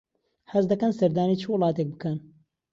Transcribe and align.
حەز 0.53 0.65
دەکەن 0.71 0.91
سەردانی 0.99 1.39
چ 1.41 1.43
وڵاتێک 1.51 1.87
بکەن؟ 1.93 2.17